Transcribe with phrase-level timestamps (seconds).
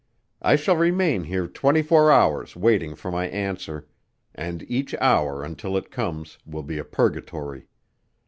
[0.41, 3.87] I shall remain here twenty four hours waiting for my answer,
[4.33, 7.67] and each hour until it comes will be a purgatory.